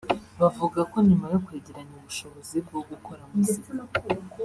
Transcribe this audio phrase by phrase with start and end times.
[0.41, 3.69] bavuga ko nyuma yo kwegeranya ubushobozi bwo gukora muzika